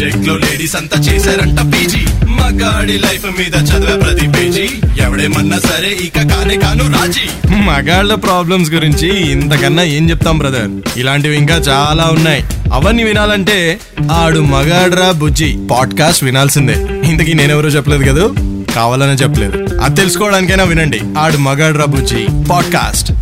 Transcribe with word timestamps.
సబ్జెక్ట్లో 0.00 0.36
లేడీస్ 0.36 0.76
అంతా 0.76 1.00
చేశారంట 1.00 1.60
పీజీ. 1.60 2.26
మగాడి 2.26 2.92
లైఫ్ 2.92 3.24
మీద 3.24 3.54
చదివే 3.54 3.96
ప్రతి 3.96 4.28
పేజీ. 4.28 4.68
ఎవడేమన్నా 5.02 5.58
సరే 5.58 5.88
ఇక 5.88 6.14
కానే 6.14 6.56
కాను 6.56 6.92
రాజీ. 6.92 7.56
మగాళ్ళ 7.56 8.14
ప్రాబ్లమ్స్ 8.14 8.70
గురించి 8.70 9.32
ఇంతకన్నా 9.32 9.82
ఏం 9.82 10.10
చెప్తాం 10.10 10.38
బ్రదర్ 10.38 10.98
ఇలాంటివి 10.98 11.36
ఇంకా 11.36 11.54
చాలా 11.54 12.04
ఉన్నాయి. 12.04 12.44
అవన్నీ 12.72 13.04
వినాలంటే 13.04 13.80
ఆడు 14.10 14.40
మగాడ్రా 14.40 15.12
బుజ్జి. 15.12 15.58
పాడ్కాస్ట్ 15.70 16.24
వినాల్సిందే. 16.24 16.86
ఇంతకీ 17.04 17.34
నేనెవరో 17.34 17.68
చెప్పలేదు 17.68 18.04
కదా? 18.04 18.28
కావాలనే 18.74 19.12
చెప్పలేదు. 19.12 19.80
అది 19.80 19.94
తెలుసుకోవడానికైనా 19.94 20.64
వినండి. 20.64 21.00
ఆడు 21.18 21.36
మగాడ్రా 21.36 21.84
బుజ్జి. 21.84 22.26
Podcast 22.50 23.12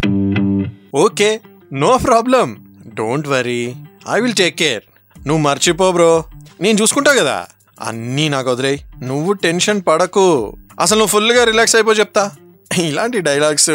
okay 0.95 1.41
no 1.73 1.99
problem. 2.07 2.57
Don't 2.95 3.29
worry. 3.29 3.73
I 4.17 4.21
will 4.21 4.35
take 4.35 4.57
care. 4.57 4.83
నువ్వు 5.27 5.43
మర్చిపో 5.43 5.93
బ్రో. 5.93 6.25
నేను 6.61 6.79
చూసుకుంటా 6.83 7.15
కదా. 7.15 7.47
అన్నీ 7.83 8.29
నాకు 8.29 8.51
వదిలేయి. 8.51 8.85
నువ్వు 9.03 9.33
టెన్షన్ 9.33 9.83
పడకు. 9.89 10.57
అసలు 10.81 10.99
నువ్వు 10.99 11.11
ఫుల్గా 11.11 11.45
రిలాక్స్ 11.45 11.77
అయిపో 11.77 11.93
చెప్తా. 11.93 12.31
ఇలాంటి 12.79 13.21
డైలాగ్స్ 13.21 13.71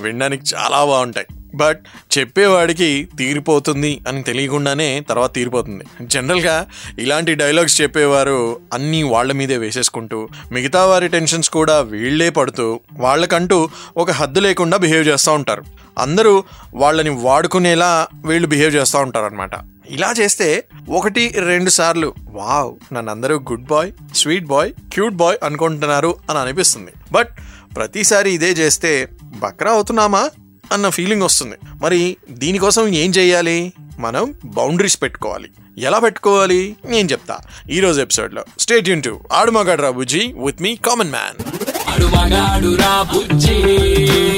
వినడానికి 0.00 0.42
చాలా 0.54 0.84
బాగుంటాయి. 0.84 1.26
బట్ 1.54 1.80
చెప్పేవాడికి 2.18 3.08
తీరిపోతుంది 3.18 4.00
అని 4.08 4.22
తెలియకుండానే 4.22 5.00
తర్వాత 5.00 5.34
తీరిపోతుంది. 5.34 5.84
జనరల్గా 6.02 6.66
ఇలాంటి 6.98 7.34
డైలాగ్స్ 7.34 7.80
చెప్పేవారు 7.80 8.60
అన్నీ 8.72 9.02
వాళ్ళ 9.02 9.32
మీదే 9.32 9.56
వేసేసుకుంటూ 9.56 10.28
మిగతా 10.52 10.86
వారి 10.86 11.08
టెన్షన్స్ 11.08 11.50
కూడా 11.50 11.80
వీళ్ళే 11.80 12.30
పడుతూ 12.30 12.80
వాళ్ళకంటూ 12.92 13.68
ఒక 13.96 14.10
హద్దు 14.10 14.40
లేకుండా 14.40 14.76
బిహేవ్ 14.76 15.08
చేస్తూ 15.08 15.32
ఉంటారు. 15.32 15.64
అందరూ 15.98 16.44
వాళ్ళని 16.74 17.10
వాడుకునేలా 17.10 18.08
వీళ్ళు 18.26 18.48
బిహేవ్ 18.48 18.76
చేస్తూ 18.76 18.98
ఉంటారు 18.98 19.24
అనమాట 19.24 19.50
ఇలా 19.88 20.14
చేస్తే 20.20 20.64
ఒకటి 20.88 21.28
రెండు 21.28 21.70
సార్లు 21.70 22.14
వావ్ 22.30 22.94
నన్ను 22.94 23.10
అందరూ 23.10 23.36
good 23.36 23.66
boy 23.66 23.92
sweet 24.14 24.44
boy 24.44 24.72
cute 24.92 25.14
boy 25.14 25.38
అనుకుంటున్నారు 25.44 26.16
అని 26.30 26.38
అనిపిస్తుంది. 26.38 26.92
బట్ 27.12 27.28
ప్రతిసారి 27.76 28.30
ఇదే 28.30 28.50
చేస్తే 28.50 29.08
బక్రా 29.24 29.72
అవుతున్నామా? 29.72 30.30
అన్న 30.72 30.88
ఫీలింగ్ 30.88 31.22
వస్తుంది. 31.22 31.56
మరి 31.82 32.16
దీనికోసం 32.30 32.88
ఏం 32.88 33.10
చేయాలి? 33.10 33.72
మనం 33.98 34.34
బౌండరీస్ 34.44 35.02
పెట్టుకోవాలి. 35.02 35.50
ఎలా 35.78 35.98
పెట్టుకోవాలి? 35.98 36.76
నేను 36.84 37.08
చెప్తా. 37.08 37.38
ఈరోజు 37.70 38.00
ఎపిసోడ్లో. 38.00 38.44
Stay 38.58 38.88
Yoon 38.88 39.02
to. 39.02 39.20
ఆడు 39.32 39.50
మగాడు 39.50 39.82
విత్ 39.82 40.62
మీ 40.62 40.76
కామన్ 40.76 41.10
మ్యాన్. 41.10 41.57
వాడు 41.98 42.16
మగాడు 42.16 42.74
రా 42.74 43.02
బుజ్జి. 43.02 43.54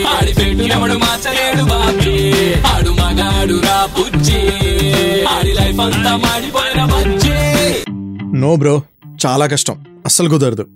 ఆడి 0.03 0.35
పెట్టు 0.35 0.63
ఎవడు 0.63 0.93
మార్చలేడు 0.93 1.65
బాబీ. 1.65 2.33
ఆడు 2.61 2.91
మగాడు 2.91 3.55
రా 3.55 3.89
బుజ్జి. 3.99 4.39
ఆడి 5.25 5.53
లైఫ్ 5.53 5.81
అంతా 5.81 6.17
మాడిపోయిన 6.17 6.85
బుజ్జి. 6.85 7.33
నో 8.41 8.57
బ్రో 8.57 8.83
చాలా 9.27 9.47
కష్టం. 9.47 9.85
అస్సలు 10.07 10.29
కుదరదు. 10.29 10.67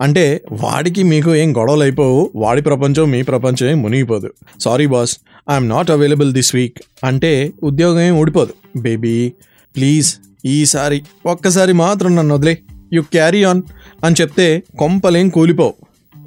అంటే 0.00 0.40
వాడికి 0.52 1.02
మీకు 1.02 1.34
ఏం 1.34 1.56
గొడవలు 1.56 1.82
అయిపోవు 1.82 2.30
వాడి 2.34 2.62
ప్రపంచం 2.62 3.10
మీ 3.10 3.22
ప్రపంచం 3.22 3.82
మునిగిపోదు. 3.82 4.30
Sorry 4.60 4.86
boss 4.86 5.18
I'm 5.50 5.68
not 5.68 5.90
available 5.90 6.32
this 6.32 6.54
week 6.54 6.78
అంటే 7.04 7.52
ఉద్యోగం 7.62 8.00
ఏం 8.00 8.18
ఊడిపోదు. 8.18 8.54
బేబీ 8.78 9.32
ప్లీజ్ 9.76 10.14
ఈసారి 10.44 11.02
ఒక్కసారి 11.26 11.72
మాత్రం 11.72 12.16
నన్ను 12.16 12.34
వదిలే. 12.34 12.58
యు 12.92 13.02
క్యారీ 13.02 13.44
ఆన్ 13.44 13.62
అని 14.04 14.14
చెప్తే 14.20 14.62
కొంపలేం 14.78 15.28
కూలిపోవు. 15.28 15.74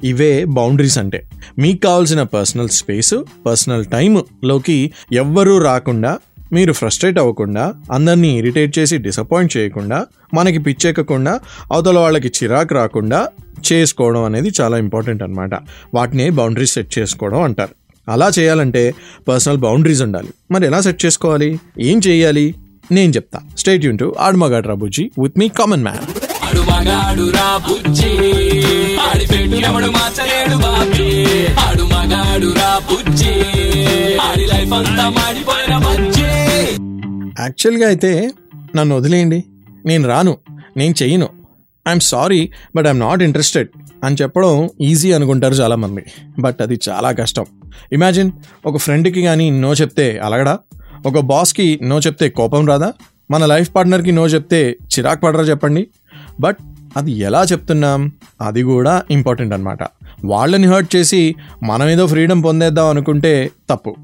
ఇవే 0.04 0.44
బౌండరీస్ 0.44 0.98
అంటే. 0.98 1.28
మీకు 1.58 1.80
కావాల్సిన 1.80 2.22
పర్సనల్ 2.22 2.68
స్పేస్ 2.68 3.14
పర్సనల్ 3.46 3.84
టైంలోకి 3.84 4.92
ఎవ్వరూ 5.12 5.58
రాకుండా 5.58 6.18
మీరు 6.52 6.72
ఫ్రస్ట్రేట్ 6.72 7.18
అవ్వకుండా 7.18 7.74
అందరినీ 7.92 8.38
ఇరిటేట్ 8.38 8.78
చేసి 8.78 8.98
డిసప్పాయింట్ 8.98 9.56
చేయకుండా 9.56 10.06
మనకి 10.34 10.58
పిచ్చెక్కకుండా 10.58 11.40
అవతల 11.72 11.98
వాళ్ళకి 11.98 12.28
చిరాకు 12.28 12.74
రాకుండా 12.74 13.28
చేసుకోవడం 13.72 14.24
అనేది 14.24 14.52
చాలా 14.60 14.78
ఇంపార్టెంట్ 14.78 15.22
అనమాట 15.22 15.54
వాటిని 15.94 16.30
బౌండరీస్ 16.30 16.72
సెట్ 16.72 16.98
చేసుకోవడం 16.98 17.42
అంటారు. 17.42 17.74
అలా 18.08 18.30
చేయాలంటే 18.38 18.94
పర్సనల్ 19.28 19.56
బౌండరీస్ 19.56 20.02
ఉండాలి. 20.02 20.28
మరి 20.50 20.66
ఎలా 20.66 20.80
సెట్ 20.80 21.04
చేసుకోవాలి? 21.06 21.60
ఏం 21.78 22.00
చేయాలి? 22.08 22.54
నేను 22.92 23.12
చెప్తా. 23.12 23.40
స్టేట్ 23.58 23.84
యూన్ 23.84 23.98
టు 23.98 24.14
ఆడమగాడు 24.20 24.68
రాబుజీ 24.68 25.10
విత్ 25.22 25.38
మీ 25.38 25.48
కామన్ 25.48 25.82
మ్యాన్ 25.82 26.17
మగాడు 26.60 26.88
మగాడు 26.88 27.30
రా 27.30 27.56
బుజ్జి. 27.56 28.10
ఆడి 28.96 29.26
పెట్టు 29.26 29.56
ఎవడు 29.66 29.86
మార్చలేడు 29.86 30.56
బాబీ. 30.56 31.46
ఆడు 31.46 31.82
మగాడు 31.82 32.54
రా 32.54 32.80
బుజ్జి. 32.90 33.32
ఆడి 34.18 34.46
లైఫ్ 34.46 34.72
అంతా 34.72 35.08
మాడిపోయిన 35.08 35.78
బుజ్జి. 35.78 36.22
యాక్చువల్గా 37.42 37.86
అయితే 37.86 38.30
నన్ను 38.76 38.96
వదిలేయండి. 38.96 39.44
నేను 39.86 40.08
రాను. 40.08 40.36
నేను 40.76 40.94
చెయ్యను. 41.02 41.28
I'm 41.88 42.00
sorry 42.00 42.50
but 42.76 42.86
I'm 42.86 43.00
not 43.00 43.22
interested 43.22 43.68
అని 44.04 44.16
చెప్పడం 44.22 44.70
ఈజీ 44.80 45.12
అనుకుంటారు 45.12 45.54
చాలామంది. 45.54 46.04
బట్ 46.38 46.62
అది 46.62 46.80
చాలా 46.88 47.12
కష్టం. 47.12 47.46
ఇమాజిన్ 47.92 48.30
ఒక 48.66 48.76
ఫ్రెండ్కి 48.76 49.22
కానీ 49.22 49.50
నో 49.50 49.72
చెప్తే 49.72 50.18
అలగడా? 50.24 50.58
ఒక 51.06 51.18
బాస్కి 51.18 51.80
నో 51.82 51.98
చెప్తే 51.98 52.28
కోపం 52.28 52.66
రాదా? 52.66 52.92
మన 53.30 53.46
లైఫ్ 53.46 53.74
పార్ట్నర్కి 53.74 54.12
నో 54.12 54.26
చెప్తే 54.26 54.76
చిరాకు 54.82 55.20
పడరా 55.20 55.42
చెప్పండి? 55.42 55.86
బట్ 56.40 56.56
అది 56.96 57.12
ఎలా 57.12 57.42
చెప్తున్నాం? 57.42 58.12
అది 58.40 58.62
కూడా 58.62 59.02
ఇంపార్టెంట్ 59.10 59.54
అనమాట 59.54 59.78
వాళ్ళని 60.24 60.66
హర్ట్ 60.66 60.96
చేసి 60.96 61.34
మనం 61.62 61.88
ఏదో 61.88 62.06
ఫ్రీడమ్ 62.06 62.44
పొందేద్దాం 62.44 62.86
అనుకుంటే 62.86 63.50
తప్పు. 63.70 63.96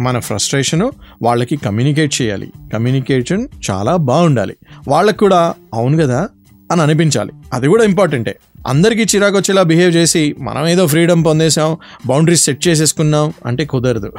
మన 0.00 0.18
ఫ్రస్ట్రేషను 0.18 0.92
వాళ్ళకి 1.22 1.56
కమ్యూనికేట్ 1.56 2.22
చేయాలి. 2.22 2.52
కమ్యూనికేషన్ 2.72 3.48
చాలా 3.70 3.96
బాగుండాలి. 3.96 4.56
వాళ్ళకు 4.88 5.16
కూడా 5.16 5.54
అవును 5.74 5.96
కదా? 5.96 6.28
అని 6.72 6.82
అనిపించాలి. 6.82 7.32
అది 7.52 7.68
కూడా 7.68 7.84
ఇంపార్టెంటే. 7.84 8.38
అందరికీ 8.66 9.02
చిరాకు 9.02 9.36
వచ్చేలా 9.36 9.62
బిహేవ్ 9.62 9.96
చేసి 9.96 10.34
మనం 10.38 10.68
ఏదో 10.68 10.86
ఫ్రీడమ్ 10.86 11.24
పొందేసాం 11.24 11.76
బౌండరీస్ 12.06 12.44
సెట్ 12.44 12.68
చేసేసుకున్నాం 12.68 13.32
అంటే 13.46 13.64
కుదరదు. 13.64 14.12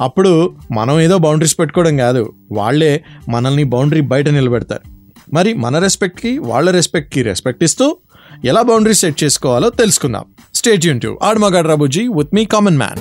అప్పుడు 0.00 0.54
మనం 0.72 1.00
ఏదో 1.00 1.18
బౌండరీస్ 1.18 1.58
పెట్టుకోవడం 1.58 1.96
కాదు. 1.96 2.32
వాళ్ళే 2.52 3.04
మనల్ని 3.28 3.64
బౌండరీ 3.64 4.00
బయట 4.00 4.28
నిలబెడతారు. 4.28 4.93
మరి 5.32 5.54
మన 5.54 5.78
రెస్పెక్ట్కి 5.78 6.38
వాళ్ళ 6.38 6.70
రెస్పెక్ట్కి 6.70 7.22
రెస్పెక్ట్ 7.22 7.64
ఇస్తూ 7.64 7.96
ఎలా 8.44 8.62
బౌండరీస్ 8.62 9.00
సెట్ 9.00 9.24
చేసుకోవాలో 9.24 9.70
తెలుసుకుందాం. 9.70 10.24
స్టేట్ 10.54 10.86
యూన్ 10.86 11.00
టు 11.00 11.18
ఆడమగాడు 11.22 11.68
రాబుజీ 11.68 12.08
విత్ 12.08 12.34
మీ 12.34 12.44
కామన్ 12.44 12.78
మ్యాన్ 12.78 13.00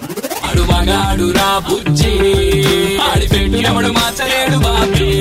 ఆడు 0.50 0.62
మగాడు 0.62 1.32
రా 1.32 1.60
బుజ్జి. 1.70 2.12
ఆడి 3.12 3.28
పెట్టు 3.28 3.58
ఎవడు 3.58 3.88
మార్చలేడు 3.88 4.58
బాబీ. 4.58 5.12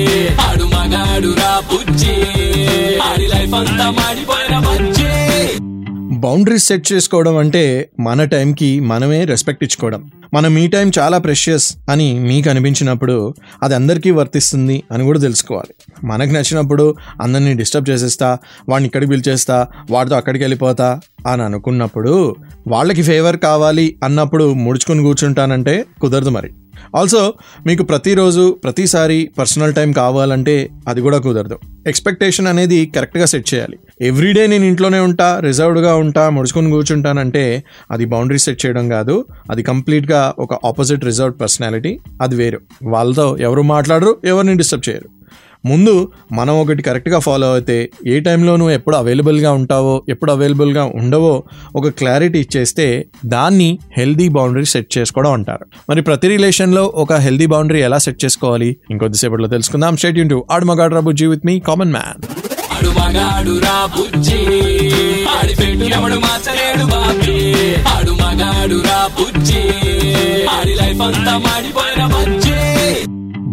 ఆడు 0.41 0.63
మగాడు 0.63 1.33
రా 1.33 1.63
బుజ్జి. 1.71 2.15
ఆడి 2.99 3.27
లైఫ్ 3.27 3.53
అంతా 3.53 3.89
మాడిపోయిన 3.89 4.59
బజ్జి. 4.59 5.09
బౌండరీస్ 6.19 6.67
సెట్ 6.67 6.93
చేసుకోవడం 6.93 7.37
అంటే 7.37 7.89
మన 7.99 8.23
టైంకి 8.23 8.79
మనమే 8.79 9.25
రెస్పెక్ట్ 9.25 9.63
ఇచ్చుకోవడం. 9.63 10.11
మన 10.33 10.47
మీ 10.47 10.67
టైం 10.67 10.91
చాలా 10.99 11.17
ప్రెషియస్ 11.17 11.77
అని 11.89 12.19
మీకు 12.19 12.49
అనిపించినప్పుడు 12.49 13.33
అది 13.63 13.75
అందరికీ 13.75 14.11
వర్తిస్తుంది 14.11 14.83
అని 14.91 15.03
కూడా 15.03 15.19
తెలుసుకోవాలి. 15.19 15.73
మనకు 16.03 16.31
నచ్చినప్పుడు 16.31 16.95
అందరినీ 17.21 17.53
డిస్టర్బ్ 17.53 17.89
చేసేస్తా 17.89 18.37
వాడిని 18.69 18.85
ఇక్కడికి 18.85 19.09
పిలిచేస్తా 19.09 19.67
వాడితో 19.91 20.15
అక్కడికి 20.15 20.43
వెళ్ళిపోతా 20.43 20.99
అని 21.27 21.43
అనుకున్నప్పుడు 21.43 22.35
వాళ్ళకి 22.67 23.03
ఫేవర్ 23.03 23.37
కావాలి 23.37 23.95
అన్నప్పుడు 24.03 24.53
ముడుచుకొని 24.53 25.03
కూర్చుంటానంటే 25.03 25.85
కుదరదు 26.01 26.29
మరి. 26.29 26.53
ఆల్సో 26.95 27.33
మీకు 27.65 27.83
ప్రతిరోజు 27.83 28.57
ప్రతిసారి 28.63 29.29
పర్సనల్ 29.39 29.73
టైం 29.73 29.91
కావాలంటే 29.91 30.69
అది 30.87 31.01
కూడా 31.01 31.17
కుదరదు. 31.17 31.59
ఎక్స్పెక్టేషన్ 31.87 32.47
అనేది 32.47 32.85
కరెక్ట్గా 32.85 33.25
సెట్ 33.25 33.53
చేయాలి. 33.53 33.79
ఎవ్రీడే 34.01 34.47
నేను 34.47 34.65
ఇంట్లోనే 34.65 34.99
ఉంటా 34.99 35.39
రిజర్వ్డ్గా 35.39 35.95
ఉంటా 35.95 36.29
ముడుచుకొని 36.29 36.71
కూర్చుంటానంటే 36.71 37.63
అది 37.91 38.05
బౌండరీ 38.05 38.37
సెట్ 38.37 38.65
చేయడం 38.65 38.89
కాదు. 38.89 39.25
అది 39.51 39.63
కంప్లీట్గా 39.63 40.33
ఒక 40.39 40.53
ఆపోజిట్ 40.65 41.05
రిజర్వ్డ్ 41.05 41.41
పర్సనాలిటీ 41.41 41.99
అది 42.21 42.35
వేరు. 42.35 42.61
వాళ్ళతో 42.83 43.37
ఎవరు 43.37 43.61
మాట్లాడరు 43.61 44.17
ఎవరిని 44.25 44.57
డిస్టర్బ్ 44.57 44.89
చేయరు. 44.89 45.23
ముందు 45.65 46.11
మనం 46.31 46.61
ఒకటి 46.61 46.81
కరెక్ట్గా 46.83 47.19
ఫాలో 47.19 47.53
అయితే 47.53 47.91
ఏ 48.07 48.19
టైంలో 48.19 48.55
నువ్వు 48.55 48.73
ఎప్పుడు 48.73 48.95
అవైలబుల్గా 48.95 49.51
ఉంటావో 49.51 50.03
ఎప్పుడు 50.09 50.31
అవైలబుల్గా 50.31 50.83
ఉండవో 50.83 51.43
ఒక 51.75 51.87
క్లారిటీ 51.87 52.39
ఇచ్చేస్తే 52.39 53.05
దాన్ని 53.25 53.79
హెల్దీ 53.97 54.29
బౌండరీ 54.29 54.65
సెట్ 54.65 54.97
చేసుకోవడం 54.97 55.31
అంటారు. 55.31 55.65
మరి 55.89 56.01
ప్రతి 56.01 56.27
రిలేషన్లో 56.27 56.93
ఒక 56.95 57.13
హెల్దీ 57.13 57.45
బౌండరీ 57.45 57.81
ఎలా 57.81 57.97
సెట్ 57.97 58.25
చేసుకోవాలి? 58.25 58.77
ఇంకొద్దిసేపట్లో 58.91 59.47
తెలుసుకుందాం. 59.47 59.97
స్టేట్ 59.97 60.17
యూన్ 60.17 60.29
టు 60.29 60.45
ఆడమగాడు 60.51 60.95
రాబు 60.95 61.11
జీ 61.11 61.25
విత్ 61.25 61.45
మీ 61.45 61.59
కామన్ 61.59 61.91
మ్యాన్ 61.91 62.19
ఆడు 62.75 62.89
మగాడు 62.89 63.59
రా 63.59 63.77
బుజ్జి. 63.85 64.39
ఆడి 65.37 65.55
పెట్టు 65.55 65.85
ఎవడు 65.95 66.15
మార్చలేడు 66.15 66.85
బాబీ. 66.85 67.39
ఆడు 67.95 68.11
మగాడు 68.11 68.75
రా 68.75 69.09
బుజ్జి. 69.19 69.63
ఆడి 70.57 70.75
లైఫ్ 70.75 71.01
అంతా 71.01 71.37
మాడిపోయిన 71.37 72.05
బజ్జీ. 72.05 72.57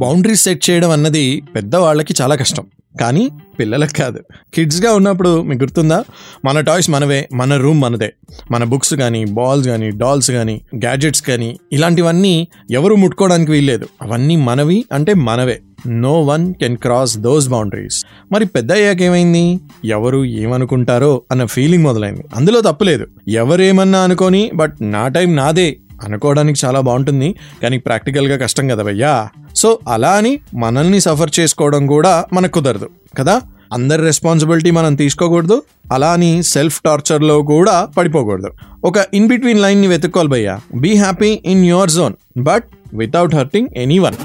బౌండరీస్ 0.01 0.43
సెట్ 0.43 0.71
చేయడం 0.71 0.91
అన్నది 0.91 1.43
పెద్దవాళ్ళకి 1.55 2.15
చాలా 2.23 2.35
కష్టం. 2.35 2.67
కానీ 3.01 3.31
పిల్లలకు 3.59 3.99
కాదు. 3.99 4.21
కిడ్స్గా 4.55 4.93
ఉన్నప్పుడు 4.93 5.43
మీకు 5.43 5.63
గుర్తుందా? 5.63 6.05
మన 6.45 6.61
టాయ్స్ 6.61 6.91
మనవే 6.91 7.29
మన 7.35 7.57
రూమ్ 7.57 7.81
మనదే. 7.81 8.15
మన 8.51 8.65
బుక్స్ 8.65 8.95
కానీ 8.95 9.25
బాల్స్ 9.25 9.69
కానీ 9.69 9.91
డాల్స్ 9.91 10.31
కానీ 10.31 10.61
గ్యాడ్జెట్స్ 10.77 11.23
కానీ 11.23 11.59
ఇలాంటివన్నీ 11.73 12.49
ఎవరు 12.71 12.95
ముట్టుకోవడానికి 12.95 13.51
వీల్లేదు. 13.51 13.87
అవన్నీ 14.03 14.37
మనవి 14.37 14.85
అంటే 14.93 15.15
మనవే. 15.15 15.61
No 15.87 16.23
one 16.23 16.55
can 16.55 16.77
cross 16.77 17.19
those 17.19 17.49
boundaries 17.49 18.05
మరి 18.33 18.47
పెద్ద 18.47 18.73
అయ్యాక 18.73 19.03
ఏమైంది? 19.03 19.61
ఎవరు 19.85 20.25
ఏమనుకుంటారో 20.25 21.23
అన్న 21.31 21.45
ఫీలింగ్ 21.45 21.85
మొదలైంది. 21.85 22.25
అందులో 22.35 22.61
తప్పులేదు 22.61 23.07
ఎవరేమన్నా 23.29 24.01
అనుకొని 24.01 24.51
బట్ 24.55 24.75
నా 24.83 25.09
టైం 25.09 25.37
నాదే 25.37 25.77
అనుకోవడానికి 26.05 26.67
చాలా 26.67 26.81
బాగుంటుంది. 26.81 27.35
కానీ 27.63 27.79
ప్రాక్టికల్గా 27.79 28.37
కష్టం 28.37 28.69
కదా 28.69 28.83
భయ్యా. 28.83 29.29
సో 29.61 29.79
అలా 29.89 30.13
అని 30.13 30.33
మనల్ని 30.55 31.01
సఫర్ 31.01 31.41
చేసుకోవడం 31.41 31.87
కూడా 31.87 32.25
మనకు 32.33 32.53
కుదరదు 32.53 32.89
కదా? 33.19 33.37
అందరి 33.73 34.03
రెస్పాన్సిబిలిటీ 34.03 34.71
మనం 34.71 34.95
తీసుకోకూడదు 34.95 35.57
అలా 35.93 36.13
అని 36.13 36.43
సెల్ఫ్ 36.43 36.81
టార్చర్లో 36.85 37.43
కూడా 37.43 37.89
పడిపోకూడదు. 37.97 38.51
ఒక 38.85 39.05
ఇన్ 39.15 39.29
బిట్వీన్ 39.29 39.63
లైన్ని 39.63 39.87
వెతుక్కోవాలి 39.87 40.29
భయ్యా. 40.29 40.55
Be 40.75 40.97
happy 40.97 41.41
in 41.45 41.65
your 41.65 41.91
zone 41.91 42.15
but 42.43 42.67
without 42.95 43.35
hurting 43.35 43.69
anyone 43.99 44.17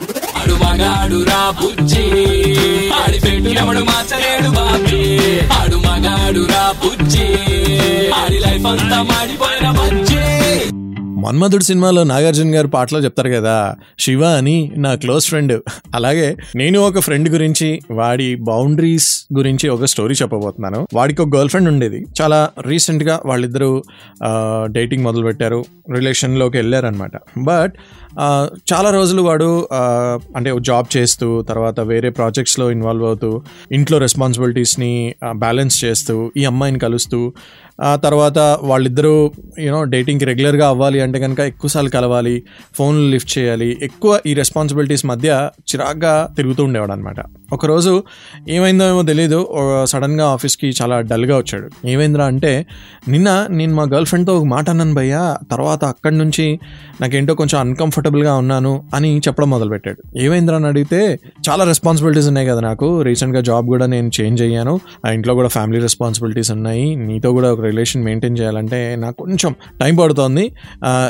Audi 8.20 8.40
life 8.40 8.68
అంతా 8.68 9.02
మాడిపోయిన 9.04 9.68
మన్మధుడు 11.26 11.64
సినిమాలో 11.64 12.02
నాగార్జున 12.04 12.50
గారు 12.56 12.68
పాటలో 12.68 13.00
చెప్తారు 13.00 13.30
కదా 13.30 13.56
శివ 14.00 14.24
అని 14.40 14.56
నా 14.78 14.92
క్లోజ్ 14.96 15.26
ఫ్రెండ్. 15.26 15.54
అలాగే 15.96 16.28
నేను 16.56 16.80
ఒక 16.80 17.00
ఫ్రెండ్ 17.00 17.30
గురించి 17.30 17.70
వాడి 17.92 18.28
బౌండరీస్ 18.50 19.10
గురించి 19.38 19.68
ఒక 19.70 19.86
స్టోరీ 19.86 20.16
చెప్పబోతున్నాను. 20.22 20.82
వాడికి 20.94 21.20
ఒక 21.22 21.32
గర్ల్ 21.36 21.50
ఫ్రెండ్ 21.50 21.70
ఉండేది. 21.70 22.00
చాలా 22.22 22.40
రీసెంట్గా 22.68 23.16
వాళ్ళిద్దరూ 23.26 23.72
డేటింగ్ 24.78 25.04
మొదలు 25.04 25.24
పెట్టారు 25.24 25.62
రిలేషన్లోకి 25.92 26.58
వెళ్ళారనమాట 26.58 27.16
బట్ 27.44 27.74
చాలా 28.74 28.90
రోజులు 28.90 29.22
వాడు 29.22 29.50
అంటే 30.36 30.50
జాబ్ 30.60 30.88
చేస్తూ 30.98 31.28
తర్వాత 31.42 31.80
వేరే 31.80 32.10
ప్రాజెక్ట్స్లో 32.10 32.66
ఇన్వాల్వ్ 32.72 33.06
అవుతూ 33.06 33.30
ఇంట్లో 33.72 33.98
రెస్పాన్సిబిలిటీస్ని 33.98 34.94
బ్యాలెన్స్ 35.36 35.78
చేస్తూ 35.86 36.16
ఈ 36.38 36.46
అమ్మాయిని 36.46 36.80
కలుస్తూ 36.80 37.20
ఆ 37.82 37.94
తర్వాత 37.96 38.40
వాళ్ళిద్దరూ 38.64 39.16
యూనో 39.60 39.80
డేటింగ్కి 39.84 40.26
రెగ్యులర్గా 40.26 40.66
అవ్వాలి 40.68 41.00
అంటే 41.00 41.15
కనుక 41.20 41.40
ఎక్కువసార్లు 41.52 41.90
కలవాలి 41.90 42.36
ఫోన్లు 42.78 43.08
లిఫ్ట్ 43.14 43.32
చేయాలి 43.38 43.70
ఎక్కువ 43.82 44.20
ఈ 44.26 44.34
రెస్పాన్సిబిలిటీస్ 44.34 45.06
మధ్య 45.06 45.30
చిరాగ్గా 45.72 46.14
తిరుగుతూ 46.38 46.64
ఉండేవాడు 46.64 46.92
అనమాట 46.92 47.20
ఒకరోజు 47.54 48.04
ఏమైందో 48.50 48.86
ఏమో 48.90 49.02
తెలియదు 49.02 49.40
సడన్గా 49.86 50.26
ఆఫీస్కి 50.26 50.68
చాలా 50.82 50.96
డల్గా 51.02 51.36
వచ్చాడు. 51.38 51.68
ఏమైందిరా 51.88 52.26
అంటే 52.26 52.52
నిన్న 53.08 53.30
నేను 53.50 53.74
మా 53.76 53.84
గర్ల్ 53.94 54.06
ఫ్రెండ్తో 54.06 54.34
ఒక 54.38 54.46
మాట 54.46 54.66
అన్నాను 54.70 54.94
భయ్యా 54.94 55.22
తర్వాత 55.52 55.84
అక్కడి 55.86 56.18
నుంచి 56.18 56.46
నాకేంటో 57.02 57.34
కొంచెం 57.34 57.58
అన్కంఫర్టబుల్గా 57.60 58.34
ఉన్నాను 58.36 58.74
అని 58.94 59.12
చెప్పడం 59.28 59.50
మొదలుపెట్టాడు. 59.50 60.00
ఏమైందిరా 60.18 60.58
అని 60.58 60.68
అడిగితే 60.68 61.02
చాలా 61.50 61.64
రెస్పాన్సిబిలిటీస్ 61.64 62.28
ఉన్నాయి 62.28 62.48
కదా 62.48 62.60
నాకు 62.60 62.88
రీసెంట్గా 63.02 63.42
జాబ్ 63.42 63.68
కూడా 63.68 63.86
నేను 63.86 64.12
చేంజ్ 64.20 64.42
అయ్యాను 64.42 64.74
ఆ 65.06 65.12
ఇంట్లో 65.12 65.36
కూడా 65.36 65.48
ఫ్యామిలీ 65.48 65.80
రెస్పాన్సిబిలిటీస్ 65.80 66.52
ఉన్నాయి 66.52 66.88
నీతో 66.96 67.32
కూడా 67.32 67.52
ఒక 67.54 67.62
రిలేషన్ 67.66 68.04
మెయింటైన్ 68.04 68.38
చేయాలంటే 68.38 68.80
నాకు 68.96 69.18
కొంచెం 69.24 69.52
టైం 69.82 69.96
పడుతోంది 69.96 70.46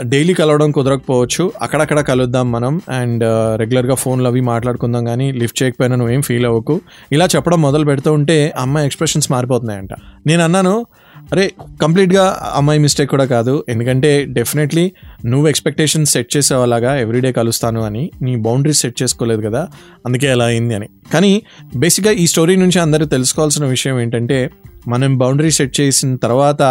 డైలీ 0.03 0.33
కలవడం 0.33 0.71
కుదరకపోవచ్చు. 0.71 1.51
అక్కడక్కడ 1.61 1.99
కలుద్దాం 1.99 2.51
మనం. 2.51 2.81
అండ్ 2.89 3.23
uh, 3.23 3.59
రెగ్యులర్గా 3.61 3.95
ఫోన్లు 3.95 4.27
అవి 4.27 4.41
మాట్లాడుకుందాం 4.41 5.05
కానీ 5.05 5.31
లిఫ్ట్ 5.31 5.63
చేయకపోయినా 5.63 5.95
నువ్వేం 5.95 6.21
ఫీల్ 6.21 6.45
అవ్వకు. 6.45 6.81
ఇలా 7.11 7.25
చెప్పడం 7.35 7.61
మొదలు 7.61 7.85
పెడుతూ 7.85 8.13
ఉంటే 8.13 8.53
అమ్మాయి 8.57 8.85
ఎక్స్ప్రెషన్స్ 8.85 9.31
మారిపోతున్నాయంట. 9.31 9.89
నేను 10.27 10.43
అన్నాను 10.43 10.85
అరే 11.33 11.51
కంప్లీట్గా 11.81 12.23
అమ్మాయి 12.55 12.79
మిస్టేక్ 12.79 13.09
కూడా 13.09 13.25
కాదు. 13.25 13.63
ఎందుకంటే 13.69 14.25
డెఫినెట్లీ 14.25 14.91
నువ్వు 15.25 15.47
ఎక్స్పెక్టేషన్స్ 15.47 16.11
సెట్ 16.11 16.37
చేసేవాళ్ళగా 16.37 16.95
ఎవ్రీడే 16.95 17.31
కలుస్తాను 17.31 17.81
అని. 17.81 18.11
నీ 18.21 18.35
బౌండరీస్ 18.35 18.79
సెట్ 18.79 19.03
చేసుకోలేదు 19.03 19.41
కదా. 19.41 19.67
అందుకే 20.05 20.27
అలా 20.31 20.45
అయింది 20.45 20.75
అని. 20.75 20.89
కానీ 21.13 21.41
బేసిక్గా 21.75 22.11
ఈ 22.11 22.27
స్టోరీ 22.27 22.55
నుంచి 22.55 22.79
అందరూ 22.79 23.05
తెలుసుకోవాల్సిన 23.05 23.65
విషయం 23.65 23.99
ఏంటంటే 23.99 24.51
మనం 24.87 25.17
బౌండరీ 25.17 25.51
సెట్ 25.51 25.81
చేసిన 25.81 26.15
తర్వాత 26.15 26.63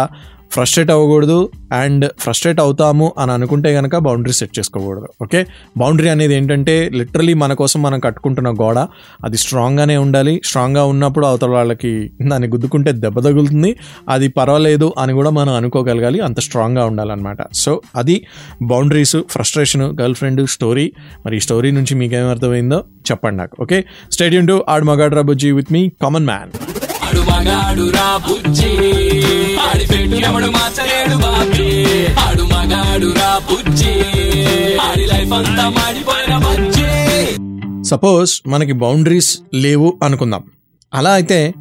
ఫ్రస్ట్రేట్ 0.51 0.91
అవ్వకూడదు 0.91 1.49
అండ్ 1.73 2.09
ఫ్రస్ట్రేట్ 2.19 2.59
అవుతాము 2.59 3.13
అని 3.17 3.31
అనుకుంటే 3.31 3.73
కనుక 3.73 3.97
బౌండరీ 3.97 4.33
సెట్ 4.33 4.59
చేసుకోకూడదు. 4.59 5.07
ఓకే 5.21 5.45
బౌండరీ 5.77 6.09
అనేది 6.09 6.35
ఏంటంటే 6.35 6.89
లిటరలీ 6.93 7.33
మన 7.33 7.53
కోసం 7.53 7.81
మనం 7.81 7.99
కట్టుకుంటున్న 7.99 8.49
గోడ 8.49 8.77
అది 9.23 9.37
స్ట్రాంగ్గానే 9.37 9.97
ఉండాలి. 9.97 10.41
స్ట్రాంగ్గా 10.45 10.85
ఉన్నప్పుడు 10.85 11.25
అవతల 11.25 11.49
వాళ్ళకి 11.49 12.11
దాన్ని 12.27 12.47
గుద్దుకుంటే 12.47 12.91
దెబ్బ 12.91 13.19
తగులుతుంది. 13.19 13.75
అది 14.09 14.27
పర్వాలేదు 14.27 14.93
అని 14.97 15.13
కూడా 15.13 15.29
మనం 15.29 15.53
అనుకోగలగాలి. 15.53 16.19
అంత 16.19 16.39
స్ట్రాంగ్గా 16.39 16.85
ఉండాలన్నమాట. 16.85 17.37
సో 17.53 17.81
అది 17.95 18.25
boundaries 18.61 19.17
frustration 19.29 19.97
girl 20.01 20.15
friend 20.15 20.49
story 20.49 20.91
మరి 21.25 21.37
ఈ 21.37 21.39
స్టోరీ 21.39 21.71
నుంచి 21.71 21.95
మీకేమర్థమైందో 21.95 22.83
చెప్పండి 23.11 23.37
నాకు. 23.37 23.57
ఓకే 23.61 23.85
స్టేడియం 24.11 24.45
టు 24.45 24.65
ఆడ్ 24.69 24.83
మగాడ్ 24.83 25.15
రాబుజీ 25.15 25.51
విత్ 25.51 25.73
మీ 25.73 25.89
కామన్ 25.89 26.25
మ్యాన్ 26.25 26.84
వాడు 27.19 27.31
మగాడు 27.31 27.89
రా 27.89 28.17
బుజ్జి. 28.17 28.69
ఆడి 29.57 29.85
పెట్టు 29.85 30.15
ఎవడు 30.15 30.45
మార్చలేడు 30.45 31.17
బాబీ. 31.17 32.05
ఆడు 32.05 32.43
మగాడు 32.43 33.07
రా 33.07 33.41
బుజ్జి. 33.51 33.91
ఆడి 34.77 35.05
లైఫ్ 35.05 35.33
అంతా 35.33 35.69
మాడిపోయిన 35.69 36.37
బుజ్జి. 36.37 36.85
సపోజ్ 37.83 38.41
మనకి 38.47 38.71
బౌండరీస్ 38.71 39.37
లేవు 39.53 39.99
అనుకుందాం. 40.03 40.43
అలా 40.93 41.13
అయితే 41.13 41.53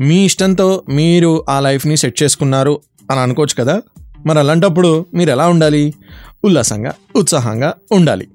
మీ 0.00 0.24
ఇష్టంతో 0.24 0.82
మీరు 0.88 1.44
ఆ 1.48 1.60
లైఫ్ని 1.60 1.96
సెట్ 1.96 2.22
చేసుకున్నారు 2.22 2.80
అని 3.10 3.20
అనుకోవచ్చు 3.20 3.64
కదా? 3.64 3.82
మరి 4.26 4.38
అలాంటప్పుడు 4.38 5.06
మీరు 5.14 5.30
ఎలా 5.30 5.48
ఉండాలి? 5.48 5.94
ఉల్లాసంగా 6.44 6.92
ఉత్సాహంగా 7.16 7.74
ఉండాలి. 7.92 8.28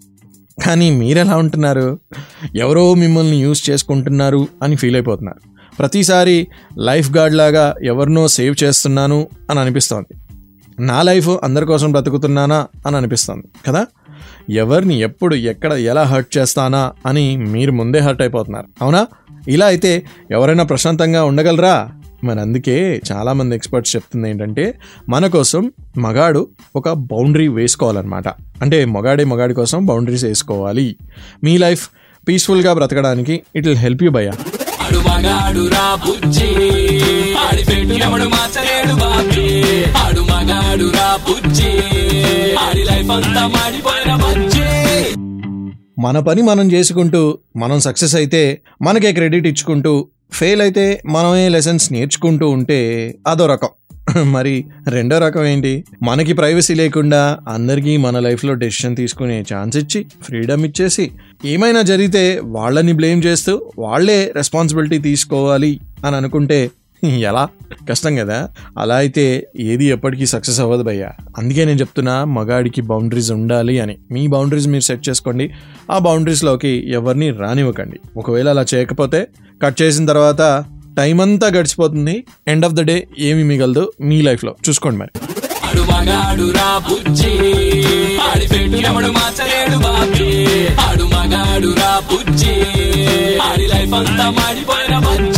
కానీ 0.66 0.92
మీరు 0.92 1.20
ఎలా 1.20 1.38
ఉంటున్నారు? 1.38 2.00
ఎవరో 2.56 2.94
మిమ్మల్ని 2.94 3.38
యూజ్ 3.38 3.70
చేసుకుంటున్నారు 3.70 4.48
అని 4.64 4.76
ఫీల్ 4.76 4.96
అయిపోతున్నారు. 4.96 5.57
ప్రతిసారి 5.80 6.48
లైఫ్ 6.78 7.18
గార్డ్ 7.18 7.36
లాగా 7.36 7.76
ఎవరినో 7.84 8.28
సేవ్ 8.28 8.64
చేస్తున్నాను 8.64 9.28
అని 9.50 9.60
అనిపిస్తోంది. 9.60 10.18
నా 10.82 11.02
లైఫ్ 11.02 11.30
అందరి 11.44 11.66
కోసం 11.66 11.92
బ్రతుకుతున్నానా 11.92 12.68
అని 12.88 12.98
అనిపిస్తుంది 12.98 13.44
కదా? 13.68 13.86
ఎవరిని 14.50 15.00
ఎప్పుడు 15.00 15.36
ఎక్కడ 15.36 15.74
ఎలా 15.74 16.04
హర్ట్ 16.04 16.38
చేస్తానా 16.38 16.92
అని 17.06 17.38
మీరు 17.38 17.72
ముందే 17.72 18.00
హర్ట్ 18.00 18.22
అయిపోతున్నారు. 18.22 18.66
అవునా? 18.82 19.08
ఇలా 19.48 19.66
అయితే 19.66 20.04
ఎవరైనా 20.32 20.64
ప్రశాంతంగా 20.64 21.24
ఉండగలరా? 21.24 21.90
మరి 22.24 22.42
అందుకే 22.42 23.02
చాలామంది 23.12 23.56
ఎక్స్పర్ట్స్ 23.56 23.96
చెప్తుంది 23.96 24.30
ఏంటంటే 24.30 24.80
మన 25.10 25.28
కోసం 25.28 25.72
మగాడు 25.98 26.48
ఒక 26.76 26.90
బౌండరీ 26.90 27.48
వేసుకోవాలన్నమాట. 27.48 28.28
అంటే 28.62 28.86
మగాడే 28.86 29.24
మగాడి 29.24 29.54
కోసం 29.54 29.86
బౌండరీస్ 29.86 30.26
వేసుకోవాలి. 30.26 30.96
మీ 31.44 31.58
లైఫ్ 31.58 31.90
పీస్ఫుల్గా 32.28 32.74
బ్రతకడానికి 32.74 33.42
ఇట్ 33.56 33.68
విల్ 33.68 33.78
హెల్ప్ 33.78 34.04
యూ 34.04 34.12
భయ్యా. 34.12 34.32
ఆడు 34.88 34.98
మగాడు 34.98 35.68
రా 35.68 35.96
బుజ్జి. 35.96 36.48
ఆడి 37.38 37.64
పెట్టు 37.64 37.94
ఎవడు 37.94 38.24
మార్చలేడు 38.24 38.94
బాబీ. 38.96 39.74
ఆడు 39.92 40.22
మగాడు 40.22 40.92
రా 40.94 41.20
బుజ్జి. 41.30 41.72
ఆడి 42.58 42.84
లైఫ్ 42.84 43.12
అంతా 43.12 43.48
మాడిపోయిన 43.48 44.16
బుజ్జి. 44.16 44.70
మన 46.02 46.20
పని 46.20 46.42
మనం 46.42 46.72
చేసుకుంటూ 46.72 47.38
మనం 47.56 47.80
సక్సెస్ 47.80 48.16
అయితే 48.16 48.62
మనకే 48.82 49.12
క్రెడిట్ 49.12 49.48
ఇచ్చుకుంటూ 49.48 50.08
ఫెయిల్ 50.32 50.62
అయితే 50.62 51.02
మనమే 51.06 51.50
లెసన్స్ 51.50 51.94
నేర్చుకుంటూ 51.94 52.50
ఉంటే 52.50 53.16
అదో 53.28 53.46
రకం. 53.46 53.70
మరి 54.36 54.54
రెండో 54.88 55.18
రకం 55.18 55.46
ఏంటి? 55.46 55.72
మనకి 56.04 56.34
ప్రైవసీ 56.34 56.74
లేకుండా 56.74 57.38
అందరికీ 57.48 57.98
మన 57.98 58.20
లైఫ్లో 58.20 58.54
డెసిషన్ 58.54 58.96
తీసుకునే 58.96 59.46
ఛాన్స్ 59.54 59.78
ఇచ్చి 59.78 60.06
ఫ్రీడమ్ 60.24 60.66
ఇచ్చేసి 60.66 61.12
ఏమైనా 61.46 61.82
జరిగితే 61.82 62.42
వాళ్ళని 62.44 62.94
బ్లేమ్ 62.94 63.24
చేస్తూ 63.24 63.72
వాళ్ళే 63.80 64.34
రెస్పాన్సిబిలిటీ 64.36 64.98
తీసుకోవాలి 65.00 65.80
అని 66.06 66.16
అనుకుంటే 66.16 66.60
ఎలా? 67.04 67.48
కష్టం 67.90 68.16
కదా. 68.16 68.50
అలా 68.78 68.96
అయితే 68.96 69.48
ఏది 69.60 69.86
ఎప్పటికీ 69.86 70.26
సక్సెస్ 70.26 70.60
అవ్వదు 70.60 70.84
భయ్యా. 70.84 71.10
అందుకే 71.38 71.66
నేను 71.66 71.80
చెప్తున్నా 71.80 72.26
మగాడికి 72.26 72.82
బౌండరీస్ 72.82 73.32
ఉండాలి 73.32 73.80
అని. 73.80 73.98
మీ 74.12 74.28
బౌండరీస్ 74.28 74.68
మీరు 74.68 74.82
సెట్ 74.82 75.10
చేసుకోండి. 75.10 75.46
ఆ 75.92 75.98
బౌండరీస్లోకి 75.98 76.92
ఎవరిని 76.92 77.32
రానివ్వకండి. 77.32 78.00
ఒకవేళ 78.18 78.50
అలా 78.50 78.66
చేయకపోతే 78.74 79.28
కట్ 79.64 79.82
చేసిన 79.82 80.06
తర్వాత 80.06 80.42
టైం 80.98 81.22
అంతా 81.22 81.48
గడిచిపోతుంది. 81.48 82.24
ఎండ్ 82.48 82.66
ఆఫ్ 82.66 82.74
ద 82.74 82.82
డే 82.82 83.08
ఏమి 83.20 83.44
మిగలదు. 83.44 83.92
మీ 84.02 84.22
లైఫ్లో 84.22 84.56
చూసుకోండి 84.70 85.00
మరి. 85.00 85.12
ఆడి 93.42 93.68
లైఫ్ 93.68 93.94
అంతా 93.94 94.30
మాడిపోయిన 94.30 95.00
బజ్జీ. 95.00 95.37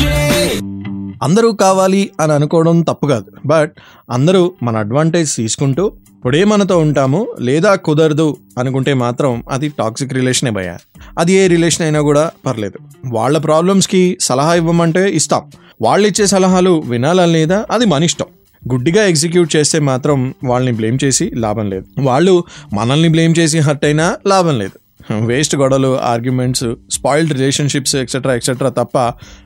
అందరూ 1.23 1.51
కావాలి 1.51 2.09
అని 2.19 2.33
అనుకోవడం 2.33 2.81
తప్పు 2.81 3.07
కాదు. 3.07 3.25
బట్ 3.45 3.71
అందరూ 4.11 4.51
మన 4.63 4.77
అడ్వాంటేజ్ 4.77 5.35
తీసుకుంటూ 5.35 5.93
ఇప్పుడే 6.09 6.43
మనతో 6.43 6.77
ఉంటాము 6.77 7.27
లేదా 7.39 7.75
కుదరదు 7.75 8.38
అనుకుంటే 8.57 8.93
మాత్రం 8.93 9.43
అది 9.51 9.69
టాక్సిక్ 9.69 10.13
రిలేషనే 10.13 10.51
భయ 10.51 10.77
అది 11.19 11.33
ఏ 11.33 11.47
రిలేషన్ 11.47 11.81
అయినా 11.81 12.01
కూడా 12.01 12.31
పర్లేదు. 12.45 12.79
వాళ్ళ 13.13 13.38
ప్రాబ్లమ్స్కి 13.38 14.17
సలహా 14.21 14.53
ఇవ్వమంటే 14.53 15.09
ఇస్తాం. 15.09 15.41
వాళ్ళు 15.81 16.07
ఇచ్చే 16.07 16.25
సలహాలు 16.25 16.83
వినాలని 16.85 17.33
లేదా 17.33 17.65
అది 17.71 17.85
మన 17.85 18.03
ఇష్టం. 18.03 18.25
గుడ్డిగా 18.71 19.03
ఎగ్జిక్యూట్ 19.05 19.55
చేస్తే 19.55 19.79
మాత్రం 19.79 20.33
వాళ్ళని 20.43 20.75
బ్లేమ్ 20.75 20.99
చేసి 21.03 21.31
లాభం 21.35 21.69
లేదు. 21.69 21.85
వాళ్ళు 21.99 22.43
మనల్ని 22.73 23.09
బ్లేమ్ 23.09 23.35
చేసి 23.39 23.59
హర్ట్ 23.59 23.85
అయినా 23.85 24.17
లాభం 24.27 24.59
లేదు. 24.59 24.79
వేస్ట్ 25.25 25.55
గొడవలు 25.55 25.99
arguments 25.99 26.63
spoiled 26.91 27.33
relationships 27.33 27.95
etcetera 27.95 28.35
etcetera 28.35 28.69
తప్ప 28.69 28.97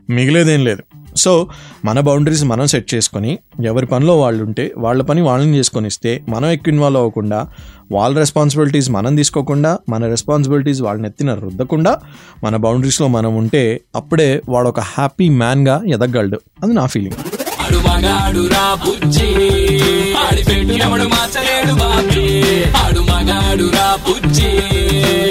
మిగిలేదేం 0.10 0.64
లేదు. 0.64 1.03
సో 1.16 1.48
మన 1.86 2.00
బౌండరీస్ 2.00 2.44
మనం 2.44 2.68
సెట్ 2.68 2.94
చేసుకొని 2.94 3.40
ఎవరి 3.66 3.86
పనిలో 3.86 4.20
వాళ్ళు 4.20 4.44
ఉంటే 4.44 4.74
వాళ్ళ 4.78 5.02
పని 5.02 5.22
వాళ్ళని 5.22 5.58
చేసుకొని 5.58 5.88
ఇస్తే 5.88 6.26
మనం 6.30 6.50
ఎక్కువ 6.50 6.74
ఇన్వాల్వ్ 6.74 7.00
అవ్వకుండా 7.00 7.48
వాళ్ళ 7.92 8.18
రెస్పాన్సిబిలిటీస్ 8.18 8.90
మనం 8.90 9.16
తీసుకోకుండా 9.16 9.80
మన 9.90 10.08
రెస్పాన్సిబిలిటీస్ 10.08 10.82
వాళ్ళని 10.82 11.08
ఎత్తిన 11.08 11.34
రుద్దకుండా 11.34 11.98
మన 12.44 12.56
బౌండరీస్లో 12.56 13.08
మనం 13.08 13.36
ఉంటే 13.36 13.82
అప్పుడే 13.96 14.42
వాడు 14.50 14.68
ఒక 14.68 14.80
హ్యాపీ 14.80 15.30
మ్యాన్గా 15.30 15.84
ఎదగలడు. 15.88 16.40
అది 16.64 16.74
నా 16.74 16.86
ఫీలింగ్ 16.86 17.16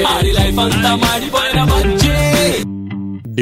ఆడి 0.06 0.30
లైఫ్ 0.30 0.58
అంతా 0.58 0.94
మాడిపోయిన 0.94 1.64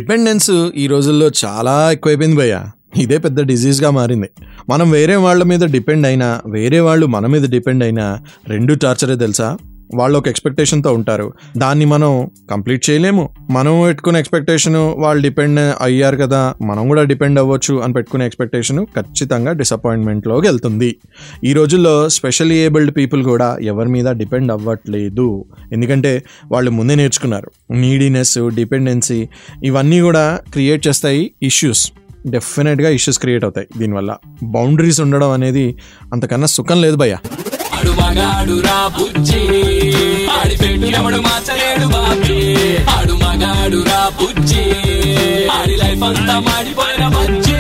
డిపెండెన్స్ 0.01 0.71
ఈ 0.77 0.87
రోజుల్లో 0.87 1.31
చాలా 1.45 1.91
ఎక్కువైపోయింది 1.91 2.37
భయ్య. 2.37 2.65
ఇదే 2.97 3.19
పెద్ద 3.19 3.41
డిజీజ్గా 3.41 3.91
మారింది. 3.91 4.31
మనం 4.69 4.91
వేరే 4.91 5.17
వాళ్ళ 5.17 5.43
మీద 5.43 5.61
డిపెండ్ 5.61 6.07
అయినా 6.07 6.41
వేరే 6.47 6.81
వాళ్ళు 6.81 7.07
మన 7.07 7.27
మీద 7.27 7.51
డిపెండ్ 7.51 7.85
అయినా 7.85 8.19
రెండు 8.49 8.75
టార్చరే 8.75 9.17
తెలుసా? 9.17 9.59
వాళ్ళు 9.95 10.19
ఒక 10.19 10.29
ఎక్స్పెక్టేషన్తో 10.29 10.93
ఉంటారు. 10.93 11.33
దాన్ని 11.57 11.85
మనం 11.85 12.31
కంప్లీట్ 12.51 12.91
చేయలేము. 12.91 13.29
మనం 13.51 13.83
పెట్టుకునే 13.87 14.19
ఎక్స్పెక్టేషన్ 14.19 14.77
వాళ్ళు 14.77 15.23
డిపెండ్ 15.23 15.75
అయ్యారు 15.83 16.17
కదా 16.17 16.55
మనం 16.63 16.89
కూడా 16.89 17.03
డిపెండ్ 17.03 17.39
అవ్వచ్చు 17.39 17.79
అని 17.79 17.93
పెట్టుకునే 17.93 18.27
ఎక్స్పెక్టేషన్ 18.27 18.87
ఖచ్చితంగా 18.87 19.53
డిసప్పాయింట్మెంట్లోకి 19.53 20.47
వెళ్తుంది. 20.47 20.97
ఈ 21.45 21.53
రోజుల్లో 21.53 22.09
స్పెషల్లీ 22.09 22.55
ఏబుల్డ్ 22.55 22.97
పీపుల్ 22.97 23.25
కూడా 23.25 23.59
ఎవరి 23.63 23.89
మీద 23.89 24.07
డిపెండ్ 24.07 24.53
అవ్వట్లేదు. 24.53 25.45
ఎందుకంటే 25.73 26.23
వాళ్ళు 26.53 26.71
ముందే 26.71 26.95
నేర్చుకున్నారు. 26.95 27.51
నీడీనెస్ 27.73 28.51
డిపెండెన్సీ 28.55 29.29
ఇవన్నీ 29.65 30.01
కూడా 30.01 30.41
క్రియేట్ 30.53 30.89
చేస్తాయి 30.89 31.31
ఇష్యూస్ 31.43 31.93
డెఫినెట్గా 32.27 32.89
ఇష్యూస్ 32.89 33.19
క్రియేట్ 33.19 33.45
అవుతాయి 33.45 33.67
దీనివల్ల. 33.79 34.17
బౌండరీస్ 34.43 35.01
ఉండడం 35.01 35.31
అనేది 35.31 35.77
అంతకన్నా 36.13 36.47
సుఖం 36.47 36.81
లేదు 36.81 36.97
భయ్యా. 36.97 37.19
ఆడు 37.81 37.91
మగాడు 37.91 38.61
రా 38.61 38.89
బుజ్జి. 38.89 39.41
ఆడి 40.31 40.57
పెట్టినప్పుడు 40.57 41.17
మార్చలేడు 41.17 41.87
బాబీ. 41.87 42.67
ఆడు 42.85 43.13
మగాడు 43.13 43.83
రా 43.83 44.11
బుజ్జి. 44.23 44.65
ఆడి 45.49 45.77
లైఫ్ 45.77 46.03
అంతా 46.03 46.41
మాడిపోయిన 46.41 47.09
బజ్జి. 47.09 47.57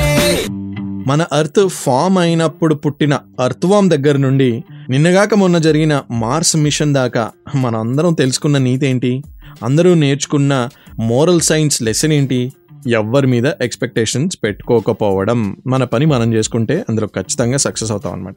మన 1.08 1.26
అర్త్ 1.32 1.68
ఫామ్ 1.68 2.18
అయినప్పుడు 2.18 2.74
పుట్టిన 2.74 3.18
అర్త్వామ్ 3.40 3.90
దగ్గర 3.90 4.16
నుండి 4.16 4.64
నిన్నగాక 4.90 5.34
మొన్న 5.34 5.58
జరిగిన 5.58 6.02
మార్స్ 6.10 6.56
మిషన్ 6.56 6.94
దాకా 6.94 7.30
మనందరం 7.54 8.14
తెలుసుకున్న 8.14 8.58
నీతి 8.58 8.86
ఏంటి 8.86 9.22
అందరూ 9.62 9.94
నేర్చుకున్న 9.94 10.68
మోరల్ 10.98 11.40
సైన్స్ 11.40 11.82
లెసన్ 11.82 12.12
ఏంటి? 12.12 12.52
ఎవ్వరి 12.86 13.26
మీద 13.26 13.46
ఎక్స్పెక్టేషన్స్ 13.60 14.36
పెట్టుకోకపోవడం 14.44 15.56
మన 15.66 15.84
పని 15.84 16.06
మనం 16.06 16.34
చేసుకుంటే 16.34 16.84
అందులో 16.88 17.06
ఖచ్చితంగా 17.06 17.56
సక్సెస్ 17.56 17.90
అవుతాం 17.90 18.12
అనమాట 18.12 18.34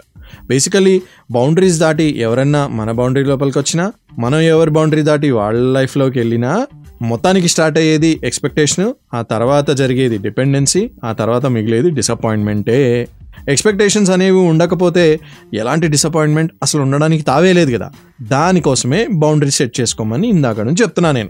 బేసికలీ 0.47 1.01
బౌండరీస్ 1.31 1.79
దాటి 1.79 2.03
ఎవరన్నా 2.03 2.67
మన 2.67 2.91
బౌండరీ 2.91 3.23
లోపలికి 3.23 3.59
వచ్చినా 3.59 3.93
మనం 4.19 4.39
ఎవరి 4.39 4.69
బౌండరీ 4.71 5.01
దాటి 5.01 5.31
వాళ్ళ 5.31 5.79
లైఫ్లోకి 5.79 6.19
వెళ్ళినా 6.19 6.67
మొత్తానికి 7.01 7.47
స్టార్ట్ 7.47 7.77
అయ్యేది 7.77 8.19
ఎక్స్పెక్టేషన్ 8.23 8.93
ఆ 9.13 9.21
తర్వాత 9.21 9.71
జరిగేది 9.71 10.17
డిపెండెన్సీ 10.17 10.89
ఆ 11.03 11.13
తర్వాత 11.13 11.45
మిగిలేది 11.45 11.89
డిసప్పాయింట్మెంటే 11.89 13.09
ఎక్స్పెక్టేషన్స్ 13.50 14.12
అనేవి 14.12 14.38
ఉండకపోతే 14.38 15.19
ఎలాంటి 15.53 15.88
డిసప్పాయింట్మెంట్ 15.88 16.53
అసలు 16.63 16.81
ఉండడానికి 16.81 17.23
తావే 17.23 17.53
లేదు 17.53 17.71
కదా. 17.71 17.91
దానికోసమే 18.21 19.07
బౌండరీ 19.12 19.51
సెట్ 19.51 19.79
చేసుకోమని 19.79 20.29
ఇందాక 20.29 20.59
నుంచి 20.59 20.83
చెప్తున్నా 20.83 21.12
నేను. 21.12 21.29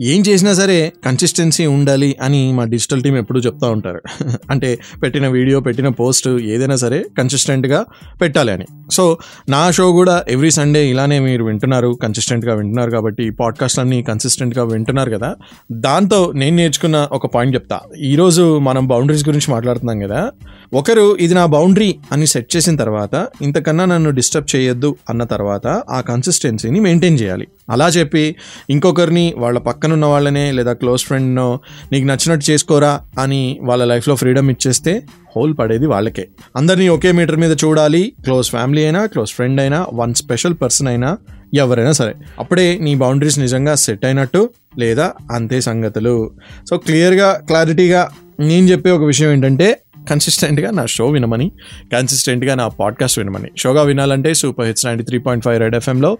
ఏం 0.00 0.22
చేసినా 0.28 0.52
సరే 0.54 0.92
కన్సిస్టెన్సీ 1.04 1.66
ఉండాలి 1.66 2.16
అని 2.22 2.52
మా 2.52 2.64
డిజిటల్ 2.64 3.02
టీం 3.02 3.16
ఎప్పుడూ 3.16 3.40
చెప్తా 3.40 3.68
ఉంటారు. 3.68 4.02
అంటే 4.50 4.78
పెట్టిన 5.02 5.28
వీడియో 5.28 5.60
పెట్టిన 5.60 5.88
పోస్ట్ 5.88 6.28
ఏదైనా 6.28 6.76
సరే 6.76 7.04
కన్సిస్టెంట్గా 7.18 7.84
పెట్టాలి 8.20 8.52
అని. 8.52 8.64
సో 8.92 9.18
నా 9.48 9.70
షో 9.70 9.92
కూడా 9.92 10.24
ఎవ్రీ 10.28 10.50
సండే 10.50 10.90
ఇలానే 10.90 11.18
మీరు 11.18 11.44
వింటున్నారు 11.44 11.98
కన్సిస్టెంట్గా 12.02 12.54
వింటున్నారు 12.54 12.90
కాబట్టి 12.90 13.26
ఈ 13.26 13.30
పాడ్కాస్ట్ 13.30 13.78
అన్ని 13.78 14.02
కన్సిస్టెంట్గా 14.02 14.64
వింటున్నారు 14.64 15.10
కదా. 15.10 15.34
దాంతో 15.72 16.32
నేను 16.34 16.56
నేర్చుకున్న 16.56 17.08
ఒక 17.12 17.34
పాయింట్ 17.34 17.54
చెప్తా. 17.54 17.80
ఈరోజు 18.00 18.58
మనం 18.58 18.86
బౌండరీస్ 18.86 19.28
గురించి 19.28 19.52
మాట్లాడుతున్నాం 19.52 20.00
కదా. 20.00 20.30
ఒకరు 20.74 21.16
ఇది 21.16 21.34
నా 21.34 21.46
బౌండరీ 21.46 21.94
అని 22.12 22.26
సెట్ 22.26 22.56
చేసిన 22.56 22.76
తర్వాత 22.76 23.26
ఇంతకన్నా 23.42 23.84
నన్ను 23.84 24.10
డిస్టర్బ్ 24.10 24.56
చేయొద్దు 24.56 24.96
అన్న 25.10 25.24
తర్వాత 25.24 25.66
ఆ 25.66 26.00
కన్సిస్టెన్సీని 26.00 26.80
మెయింటైన్ 26.80 27.20
చేయాలి. 27.20 27.46
అలా 27.70 27.88
చెప్పి 27.88 28.36
ఇంకొకరిని 28.70 29.34
వాళ్ళ 29.36 29.58
పక్కనున్న 29.58 30.06
వాళ్ళనే 30.06 30.52
లేదా 30.52 30.72
క్లోజ్ 30.72 31.04
ఫ్రెండ్నో 31.04 31.60
నీకు 31.92 32.06
నచ్చినట్టు 32.06 32.50
చేసుకోరా 32.50 33.00
అని 33.18 33.58
వాళ్ళ 33.62 33.84
లైఫ్లో 33.84 34.16
ఫ్రీడమ్ 34.16 34.50
ఇచ్చేస్తే 34.50 35.02
హోల్ 35.36 35.54
పడేది 35.58 35.86
వాళ్ళకే. 35.86 36.28
అందరినీ 36.56 36.88
ఒకే 36.88 37.12
మీటర్ 37.12 37.36
మీద 37.36 37.56
చూడాలి. 37.64 38.12
క్లోజ్ 38.24 38.50
ఫ్యామిలీ 38.50 38.82
అయినా 38.82 39.06
క్లోజ్ 39.06 39.32
ఫ్రెండ్ 39.32 39.60
అయినా 39.60 39.86
వన్ 39.94 40.14
స్పెషల్ 40.14 40.54
పర్సన్ 40.62 40.88
అయినా 40.88 41.18
ఎవరైనా 41.54 41.92
సరే. 41.92 42.14
అప్పుడే 42.38 42.78
నీ 42.78 42.94
బౌండరీస్ 42.94 43.38
నిజంగా 43.38 43.74
సెట్ 43.74 44.04
అయినట్టు 44.04 44.50
లేదా 44.78 45.12
అంతే 45.30 45.60
సంగతులు. 45.60 46.30
సో 46.70 46.76
క్లియర్గా 46.76 47.40
క్లారిటీగా 47.46 48.10
నేను 48.40 48.66
చెప్పే 48.66 48.90
ఒక 48.90 49.02
విషయం 49.02 49.32
ఏంటంటే 49.32 49.80
కన్సిస్టెంట్గా 50.08 50.70
నా 50.70 50.86
షో 50.86 51.06
వినమని 51.06 51.52
కన్సిస్టెంట్గా 51.92 52.54
నా 52.54 52.68
పాడ్కాస్ట్ 52.68 53.18
వినమని. 53.18 53.48
షోగా 53.58 53.82
వినాలంటే 53.82 54.34
super 54.34 54.66
hits 54.66 54.86
ninety 54.86 55.04
three 55.04 55.18
point 55.18 55.44
five 55.44 55.60
red 55.60 55.76
ఎఫ్ఎంలో 55.76 56.18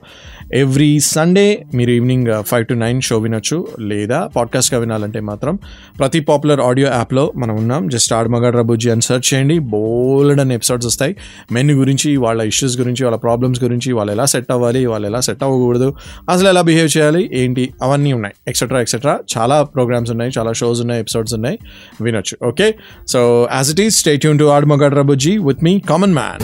every 0.55 1.00
Sunday 1.00 1.64
మీరు 1.75 1.90
evening 1.90 2.43
five 2.43 2.66
to 2.66 2.75
nine 2.75 3.00
show 3.00 3.19
వినొచ్చు. 3.19 3.66
లేదా 3.81 4.26
పాడ్కాస్ట్గా 4.37 4.81
వినాలంటే 4.81 5.21
మాత్రం 5.21 5.59
ప్రతి 5.99 6.21
పాపులర్ 6.21 6.61
ఆడియో 6.61 6.88
యాప్లో 6.88 7.33
మనం 7.37 7.57
ఉన్నాం. 7.57 7.88
జస్ట్ 7.88 8.12
ఆడమగాడ్ 8.12 8.57
రబుజీ 8.57 8.90
అని 8.90 9.02
సెర్చ్ 9.02 9.35
చేయండి. 9.35 9.59
బోల్డ్ 9.59 10.40
అని 10.40 10.55
ఎపిసోడ్స్ 10.55 10.87
వస్తాయి. 10.87 11.16
మెన్ 11.52 11.71
గురించి 11.71 12.16
వాళ్ళ 12.16 12.43
ఇష్యూస్ 12.43 12.78
గురించి 12.78 13.05
వాళ్ళ 13.05 13.19
ప్రాబ్లమ్స్ 13.19 13.64
గురించి 13.64 13.93
వాళ్ళు 13.93 14.12
ఎలా 14.12 14.25
సెట్ 14.25 14.52
అవ్వాలి 14.52 14.87
వాళ్ళు 14.87 15.09
ఎలా 15.09 15.21
సెట్ 15.21 15.45
అవ్వకూడదు 15.45 15.95
అసలు 16.31 16.49
ఎలా 16.49 16.61
బిహేవ్ 16.61 16.99
చేయాలి 16.99 17.31
ఏంటి 17.33 17.75
అవన్నీ 17.83 18.12
ఉన్నాయి. 18.12 18.35
ఎక్సెట్రా 18.49 18.81
ఎక్సెట్రా 18.81 19.19
చాలా 19.38 19.62
ప్రోగ్రామ్స్ 19.62 20.11
ఉన్నాయి 20.11 20.33
చాలా 20.38 20.52
షోస్ 20.52 20.81
ఉన్నాయి 20.81 21.00
ఎపిసోడ్స్ 21.00 21.35
ఉన్నాయి. 21.35 21.59
వినొచ్చు. 22.00 22.49
Okay 22.49 22.75
so 23.09 23.49
as 23.55 23.75
it 23.76 23.83
is 23.85 23.97
stay 24.00 24.23
Yoon 24.25 24.38
to 24.40 24.47
ఆడమగాడ్ 24.52 24.95
రబుజీ 24.99 25.33
విత్ 25.47 25.62
మీ 25.64 25.73
కామన్ 25.88 26.14
మ్యాన్ 26.14 26.42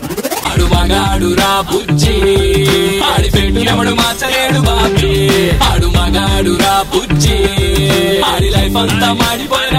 ఆడు 0.48 0.64
మగాడు 0.72 1.28
రా 1.38 1.52
బుజ్జి 1.70 2.16
ఆడి 3.06 3.28
పెట్టు 3.34 3.60
ఎవడు 3.72 3.92
మార్చలేడు 4.00 4.60
బాబీ 4.66 5.12
ఆడు 5.68 5.88
మగాడు 5.94 6.52
రా 6.62 6.74
బుజ్జి 6.92 7.38
ఆడి 8.30 8.50
లైఫ్ 8.56 8.76
అంతా 8.82 9.08
మాడిపోయిన 9.20 9.78